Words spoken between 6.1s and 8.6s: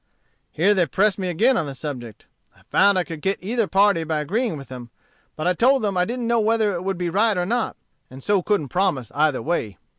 know whether it would be right or not, and so